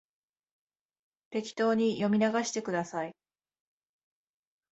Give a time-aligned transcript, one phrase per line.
[1.29, 3.15] 適当に読み流してください